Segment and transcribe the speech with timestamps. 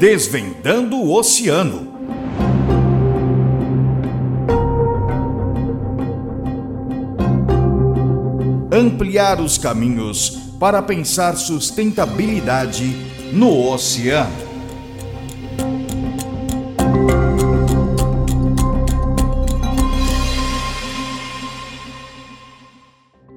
[0.00, 1.92] Desvendando o Oceano.
[8.72, 12.96] Ampliar os caminhos para pensar sustentabilidade
[13.30, 14.32] no oceano.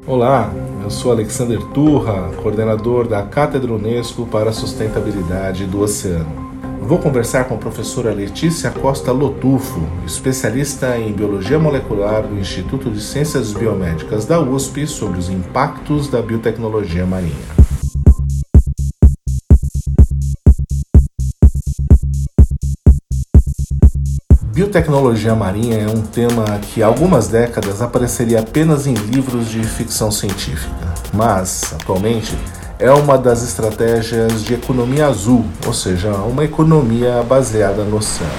[0.07, 0.49] Olá,
[0.81, 6.42] eu sou Alexander Turra, coordenador da Cátedra Unesco para a Sustentabilidade do Oceano.
[6.85, 13.01] Vou conversar com a professora Letícia Costa Lotufo, especialista em Biologia Molecular do Instituto de
[13.01, 17.33] Ciências Biomédicas da USP, sobre os impactos da biotecnologia marinha.
[24.53, 30.11] Biotecnologia marinha é um tema que há algumas décadas apareceria apenas em livros de ficção
[30.11, 32.37] científica, mas, atualmente,
[32.83, 38.33] é uma das estratégias de economia azul, ou seja, uma economia baseada no oceano.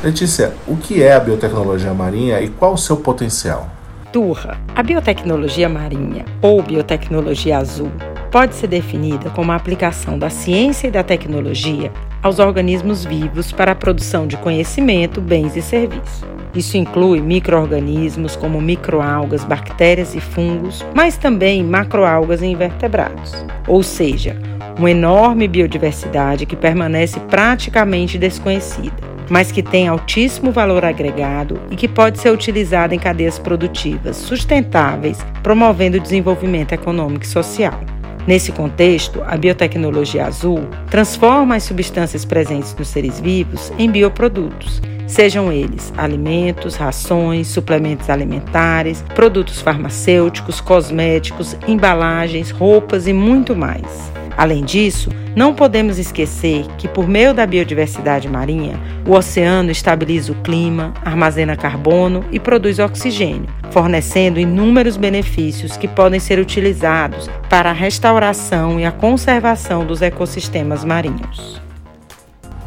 [0.00, 3.68] Letícia, o que é a biotecnologia marinha e qual o seu potencial?
[4.12, 7.90] Turra, a biotecnologia marinha ou biotecnologia azul
[8.30, 11.90] pode ser definida como a aplicação da ciência e da tecnologia
[12.22, 16.39] aos organismos vivos para a produção de conhecimento, bens e serviços.
[16.54, 23.34] Isso inclui microorganismos como microalgas, bactérias e fungos, mas também macroalgas e invertebrados.
[23.68, 24.36] Ou seja,
[24.78, 28.96] uma enorme biodiversidade que permanece praticamente desconhecida,
[29.28, 35.18] mas que tem altíssimo valor agregado e que pode ser utilizada em cadeias produtivas sustentáveis,
[35.42, 37.78] promovendo o desenvolvimento econômico e social.
[38.26, 45.52] Nesse contexto, a biotecnologia azul transforma as substâncias presentes nos seres vivos em bioprodutos, sejam
[45.52, 54.10] eles alimentos, rações, suplementos alimentares, produtos farmacêuticos, cosméticos, embalagens, roupas e muito mais.
[54.36, 60.36] Além disso, não podemos esquecer que, por meio da biodiversidade marinha, o oceano estabiliza o
[60.36, 67.74] clima, armazena carbono e produz oxigênio, fornecendo inúmeros benefícios que podem ser utilizados para a
[67.74, 71.60] restauração e a conservação dos ecossistemas marinhos.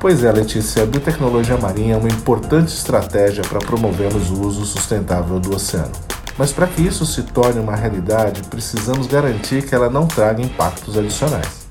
[0.03, 5.39] Pois é, Letícia, a biotecnologia marinha é uma importante estratégia para promovermos o uso sustentável
[5.39, 5.93] do oceano.
[6.37, 10.97] Mas para que isso se torne uma realidade, precisamos garantir que ela não traga impactos
[10.97, 11.69] adicionais.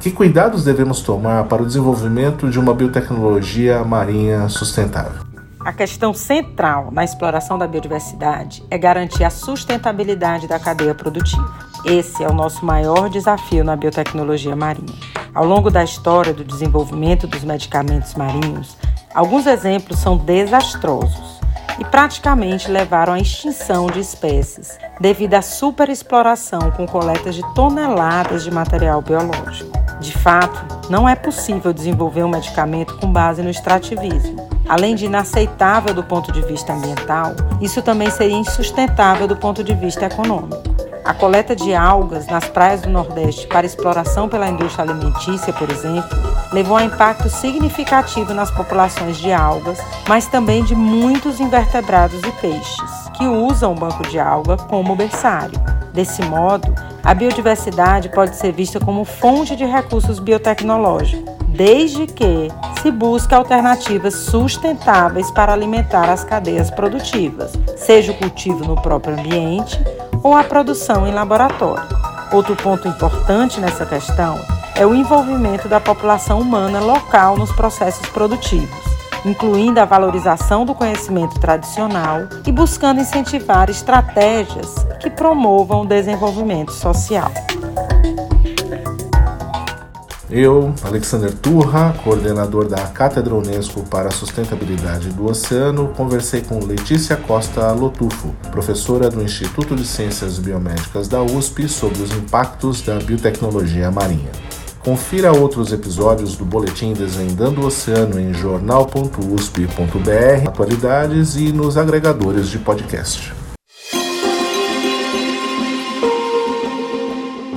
[0.00, 5.22] Que cuidados devemos tomar para o desenvolvimento de uma biotecnologia marinha sustentável?
[5.60, 11.63] A questão central na exploração da biodiversidade é garantir a sustentabilidade da cadeia produtiva.
[11.84, 14.94] Esse é o nosso maior desafio na biotecnologia marinha.
[15.34, 18.74] Ao longo da história do desenvolvimento dos medicamentos marinhos,
[19.14, 21.40] alguns exemplos são desastrosos
[21.78, 28.50] e praticamente levaram à extinção de espécies devido à superexploração com coletas de toneladas de
[28.50, 29.70] material biológico.
[30.00, 34.48] De fato, não é possível desenvolver um medicamento com base no extrativismo.
[34.66, 39.74] Além de inaceitável do ponto de vista ambiental, isso também seria insustentável do ponto de
[39.74, 40.73] vista econômico.
[41.04, 46.08] A coleta de algas nas praias do Nordeste para exploração pela indústria alimentícia, por exemplo,
[46.50, 49.78] levou a impacto significativo nas populações de algas,
[50.08, 55.60] mas também de muitos invertebrados e peixes, que usam o banco de alga como berçário.
[55.92, 62.48] Desse modo, a biodiversidade pode ser vista como fonte de recursos biotecnológicos, desde que
[62.80, 69.78] se busque alternativas sustentáveis para alimentar as cadeias produtivas, seja o cultivo no próprio ambiente
[70.24, 71.86] ou a produção em laboratório.
[72.32, 74.40] Outro ponto importante nessa questão
[74.74, 81.38] é o envolvimento da população humana local nos processos produtivos incluindo a valorização do conhecimento
[81.40, 87.32] tradicional e buscando incentivar estratégias que promovam o desenvolvimento social.
[90.30, 97.14] Eu, Alexander Turra, coordenador da Cátedra Unesco para a Sustentabilidade do Oceano, conversei com Letícia
[97.14, 103.90] Costa Lotufo, professora do Instituto de Ciências Biomédicas da USP, sobre os impactos da biotecnologia
[103.90, 104.30] marinha.
[104.80, 112.58] Confira outros episódios do Boletim Desvendando o Oceano em jornal.usp.br, atualidades e nos agregadores de
[112.58, 113.32] podcast.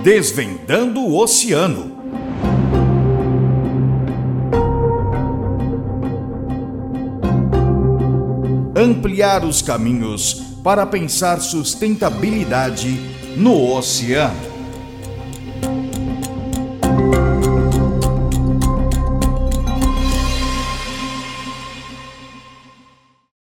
[0.03, 2.06] Desvendando o Oceano.
[8.77, 12.99] Ampliar os caminhos para pensar sustentabilidade
[13.35, 14.46] no oceano.